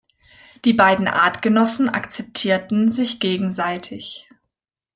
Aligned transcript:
Die 0.65 0.73
beiden 0.73 1.07
Artgenossen 1.07 1.87
akzeptierten 1.87 2.89
sich 2.89 3.19
gegenseitig. 3.19 4.27